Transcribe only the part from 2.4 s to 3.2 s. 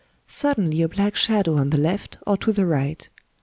the right.